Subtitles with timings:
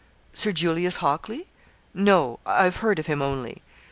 [0.31, 1.45] 'Sir Julius Hockley?
[1.93, 3.61] No I've heard of him only.'